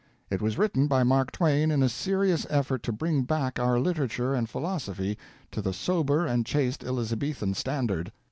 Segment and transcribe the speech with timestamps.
[0.31, 4.33] It was written by Mark Twain in a serious effort to bring back our literature
[4.33, 5.15] and philosophy
[5.51, 8.11] to the sober and chaste Elizabethan standard.